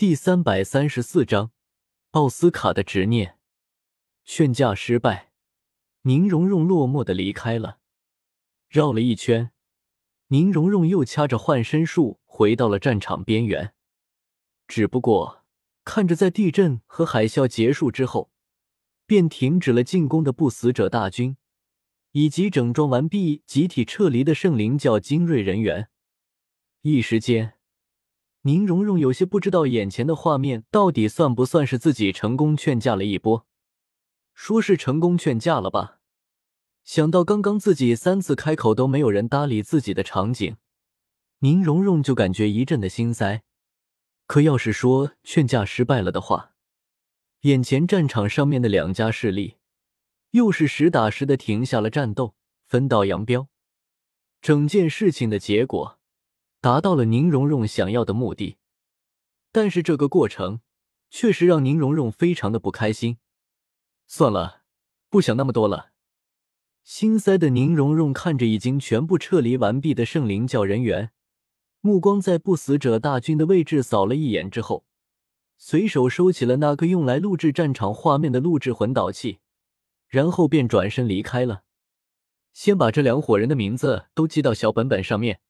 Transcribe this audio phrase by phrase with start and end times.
[0.00, 1.50] 第三百三十四章，
[2.12, 3.36] 奥斯卡的执念。
[4.24, 5.30] 劝架失败，
[6.04, 7.80] 宁荣荣落寞的离开了。
[8.70, 9.50] 绕了一圈，
[10.28, 13.74] 宁荣荣又掐着换身术回到了战场边缘。
[14.66, 15.44] 只不过
[15.84, 18.30] 看着在地震和海啸结束之后
[19.04, 21.36] 便停止了进攻的不死者大军，
[22.12, 25.90] 以及整装完毕集体撤离的圣灵教精锐人员，
[26.80, 27.59] 一时间。
[28.42, 33.46] 宁荣荣有些不知道眼前的画面到底算不算是自己成功劝架了一波。
[34.32, 35.98] 说是成功劝架了吧？
[36.82, 40.56] 想到刚刚自己三次开口都没有人搭理自己的场景，
[41.40, 43.42] 宁荣荣就感觉一阵的心塞。
[44.26, 46.54] 可要是说劝架失败了的话，
[47.42, 49.58] 眼前战场上面的两家势力
[50.30, 52.34] 又是实打实的停下了战斗，
[52.66, 53.48] 分道扬镳。
[54.40, 55.99] 整件事情的结果。
[56.60, 58.58] 达到了宁荣荣想要的目的，
[59.50, 60.60] 但是这个过程
[61.08, 63.16] 确实让宁荣荣非常的不开心。
[64.06, 64.62] 算了，
[65.08, 65.92] 不想那么多了。
[66.82, 71.12] 心塞的宁荣荣看着已经全部撤离完毕的圣灵教人员，
[71.80, 74.84] 目光在不死者大军的位置扫了一眼之后，
[75.56, 79.38] 随手收起了那个用来录制战场画面的录制魂导器，
[80.08, 81.62] 然后便转身离开了。
[82.52, 85.40] 先把这两伙人的名字都记到小本本上面。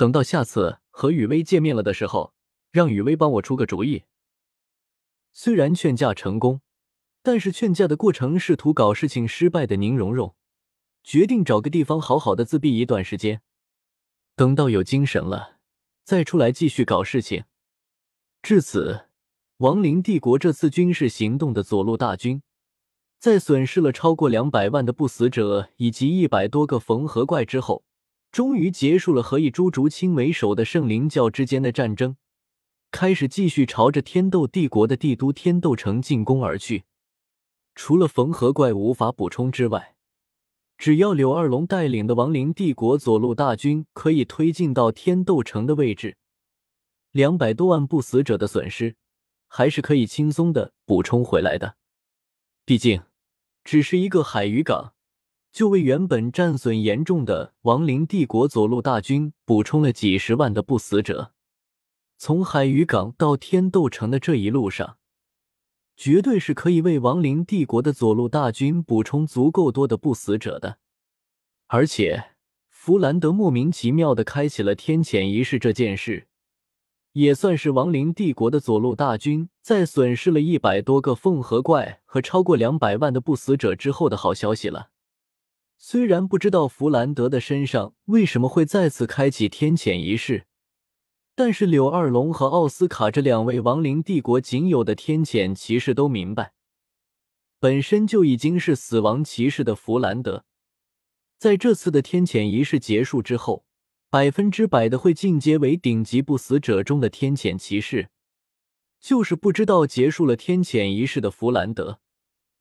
[0.00, 2.32] 等到下次和雨薇见面了的时候，
[2.70, 4.04] 让雨薇帮我出个主意。
[5.34, 6.62] 虽然劝架成功，
[7.22, 10.34] 但是劝架的过程试图搞事情失败的宁荣荣，
[11.04, 13.42] 决定找个地方好好的自闭一段时间，
[14.34, 15.58] 等到有精神了
[16.02, 17.44] 再出来继续搞事情。
[18.40, 19.08] 至此，
[19.58, 22.40] 亡灵帝国这次军事行动的左路大军，
[23.18, 27.84] 在损失了超过两百万的不死者以及一百多个缝合怪之后。
[28.32, 32.16] 终于结束了和以朱竹清为首的圣灵教之间的战争，
[32.92, 36.84] 开始继续朝着天斗帝国的帝都天斗城进攻而去。
[37.74, 39.96] 除了缝合怪无法补充之外，
[40.78, 46.16] 只要柳二龙带领的亡灵帝国左路大军可以推进到天斗城的位置，
[47.10, 48.96] 两百多万不死者的损失
[49.48, 51.76] 还是可以轻松的补充回来的。
[52.64, 53.02] 毕竟，
[53.64, 54.94] 只是一个海鱼港。
[55.52, 61.32] 就为原本战损严重的亡灵帝国左路大军补充了几十万的不死者。
[62.16, 64.98] 从海鱼港到天斗城的这一路上，
[65.96, 70.78] 绝对是可以为亡灵帝国的左路大军补充足够多的不死者的。
[71.66, 72.32] 而且，
[72.68, 76.28] 弗兰德莫名其妙的开启了天谴仪式这件事，
[77.12, 84.90] 也算是亡灵帝国的左路大军在损失了一百多个凤凰怪和超过两百万的不死者之后的好消息了。
[85.82, 90.44] 虽然不知道弗兰德的身上为什么会再次开启天谴仪式，
[91.34, 96.52] 但是柳二龙和奥斯卡这两位亡灵帝国仅有的天谴骑士都明白，
[97.58, 100.44] 本身就已经是死亡骑士的弗兰德，
[101.38, 103.64] 在这次的天谴仪式结束之后，
[104.10, 108.10] 百分之百的会进阶为顶级不死者中的天谴骑士。
[109.00, 112.00] 就是不知道结束了天谴仪式的弗兰德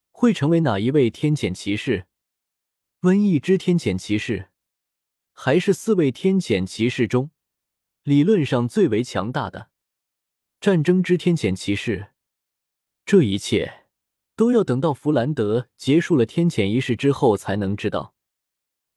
[0.09, 2.06] 会成为哪一位天谴骑士。
[3.02, 4.50] 瘟疫之天谴骑士，
[5.32, 7.32] 还是四位天谴骑士中
[8.04, 9.70] 理论上最为强大的
[10.60, 12.09] 战争之天谴骑士。
[13.06, 13.86] 这一切
[14.36, 18.14] 都要等到弗兰德结束了天谴仪式之后才能知道。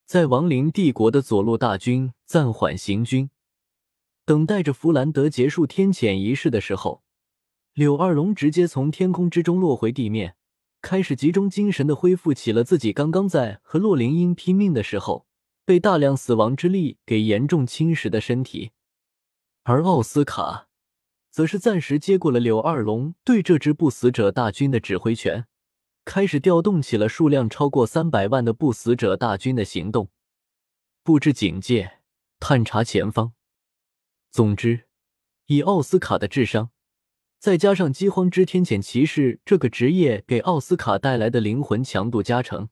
[0.04, 3.30] 在亡灵帝国的左路大军暂缓行军，
[4.24, 7.04] 等待着弗兰德结束天谴仪式的时候，
[7.72, 10.34] 柳二龙直接从天空之中落回地面。
[10.82, 15.26] 开始集中精神的恢复起了自己刚刚在和洛灵英拼命的时候
[15.64, 18.72] 被大量死亡之力给严重侵蚀的身体，
[19.62, 20.66] 而奥斯卡
[21.30, 25.46] 则是暂时接过了柳二龙对这支不死者大军的指挥权，
[26.04, 30.10] 开始调动起了数量超过三百万的不死者大军的行动，
[31.04, 32.00] 布置警戒，
[32.40, 33.34] 探查前方。
[34.32, 34.88] 总之，
[35.46, 36.70] 以奥斯卡的智商。
[37.42, 42.68] 再加上饥荒之天谴骑士这个职业给奥斯卡带来的灵魂强度加成，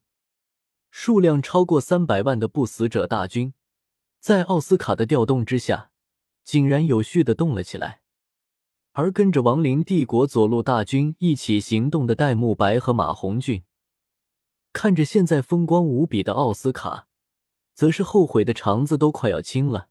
[0.89, 3.53] 数量超过三百万的不死者大军，
[4.21, 5.91] 在奥斯卡的调动之下，
[6.45, 7.99] 井然有序的动了起来。
[8.93, 13.65] 而跟着亡灵帝国左路大军一起行动的戴沐白和马红俊，
[14.71, 17.09] 看着现在风光无比的奥斯卡，
[17.73, 19.89] 则是后悔的肠子都快要青了。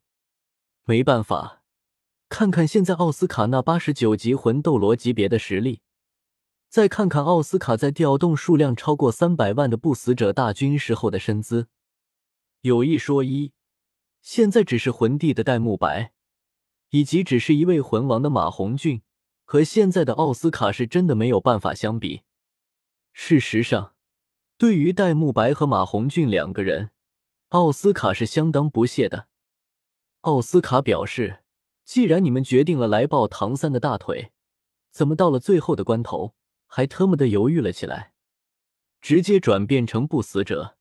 [0.87, 1.60] 没办法。
[2.31, 5.81] 看看现在奥斯卡那八十九级魂斗罗级别的实力，
[6.69, 11.67] 再看看奥斯卡在调动数量超过三百万的不死者大军时候的身姿，
[12.61, 13.53] 有一说一，
[14.23, 16.13] 现在只是魂帝的戴沐白，
[16.91, 19.03] 以及只是一位魂王的马红俊
[19.45, 22.23] 和现在的奥斯卡是真的没有办法相比。
[23.13, 23.95] 事实上，
[24.57, 26.91] 对于戴沐白和马红俊两个人，
[27.49, 29.27] 奥斯卡是相当不屑的。
[30.21, 31.41] 奥斯卡表示
[31.91, 34.31] ：“既然你们决定了来抱唐三的大腿，
[34.93, 36.35] 怎么到了最后的关头
[36.69, 38.13] 还特么的犹豫了起来，
[39.01, 40.77] 直接转变成不死者，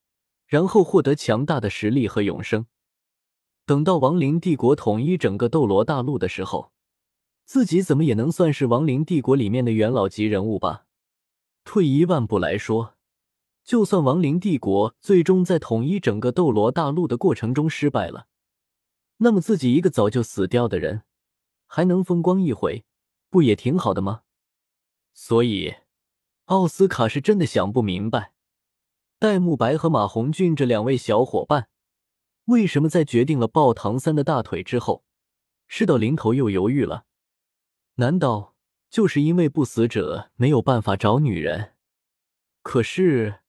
[0.45, 2.67] 然后获得强大的实力和永生？
[3.65, 6.71] 等到亡灵帝国统一整个斗罗大陆的时候，
[7.44, 10.85] 自己怎么也能算是亡灵帝国里面的元老级人物吧？
[11.63, 12.94] 退一万步来说，
[13.63, 18.27] 就算亡灵帝国最终在统一整个斗罗大陆的过程中失败了。”
[19.21, 21.04] 那么自己一个早就死掉的人，
[21.68, 22.86] 还能风光一回，
[23.30, 24.24] 不也挺好的吗？
[25.13, 25.75] 所以，
[26.45, 28.31] 奥斯卡是真的想不明白，
[29.19, 31.68] 戴沐白和马红俊这两位小伙伴，
[32.45, 35.04] 为什么在决定了抱唐三的大腿之后，
[35.68, 37.04] 事到临头又犹豫了？
[37.95, 38.56] 难道
[38.89, 41.75] 就是因为不死者没有办法找女人？
[42.62, 43.42] 可是，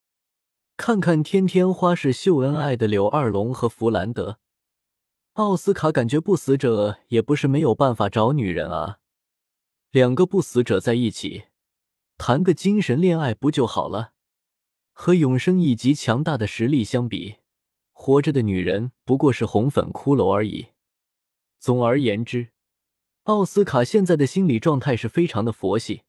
[0.76, 4.39] 看看天天花式秀恩爱的柳二龙和弗兰德。
[5.34, 8.98] 奥斯卡感觉不死者也不是没有办法找女人啊，
[9.90, 11.44] 两个不死者在一起
[12.18, 14.12] 谈个精神恋爱不就好了？
[14.92, 17.36] 和永生以及强大的实力相比，
[17.92, 20.68] 活着的女人不过是红粉骷髅而已。
[21.58, 22.48] 总而言之，
[23.22, 26.02] 奥斯卡现在的心理状态是非常的佛系，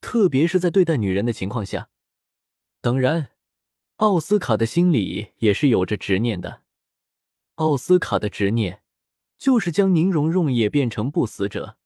[0.00, 1.90] 特别是在对待女人的情况下。
[2.80, 3.28] 当然，
[3.96, 6.63] 奥斯卡的心里也是有着执念的。
[7.56, 8.82] 奥斯卡的执念
[9.38, 11.76] 就是将宁荣荣也变成不死者，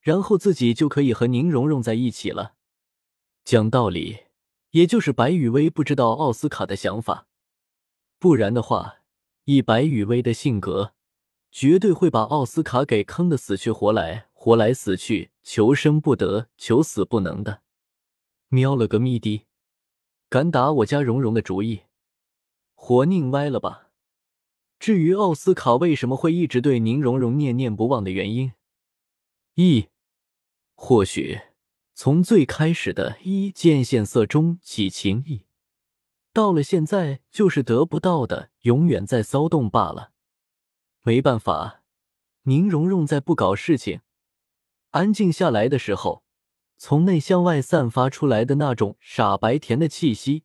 [0.00, 2.54] 然后自己就可以和宁荣荣在一起了。
[3.44, 4.24] 讲道理，
[4.72, 7.26] 也就是白雨薇不知道奥斯卡的想法，
[8.18, 8.96] 不然的话，
[9.44, 10.92] 以白雨薇的性格，
[11.50, 17.62] 绝对会把奥斯卡给坑的死去活来，活来死去，求生不得，求死不能的。
[18.48, 19.46] 喵了个咪的，
[20.28, 21.84] 敢打我家蓉蓉的主意，
[22.74, 23.87] 活拧歪了吧？
[24.78, 28.52] 至于奥斯卡为什么会一直对宁荣荣念念不忘的原因，
[29.54, 29.88] 一
[30.74, 31.40] 或许
[31.94, 35.46] 从最开始的一见现色中起情意，
[36.32, 40.12] 到了现在就是得不到的永远在骚动罢了。
[41.02, 41.82] 没办法，
[42.42, 44.02] 宁荣荣在不搞事情、
[44.90, 46.22] 安静下来的时候，
[46.76, 50.44] 从内向外散发出来的那种傻白甜的气息，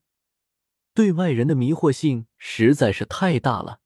[0.95, 3.81] 对外人的迷惑性实在是太大了。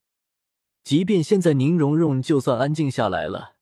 [0.88, 3.56] 即便现在宁荣荣就算安静下来了，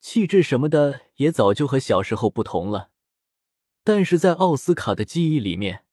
[0.00, 2.88] 气质什么的也早就和小时候不同了。
[3.84, 5.84] 但是在奥斯卡的记忆里面，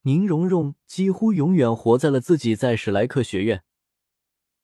[0.00, 3.62] 宁荣荣几乎永远活在了自己在史莱克学院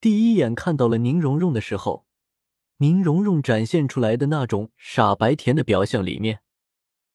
[0.01, 2.05] 第一眼看到了宁荣荣的时候，
[2.79, 6.41] 宁荣荣展现出来的那种傻白甜的表象里面。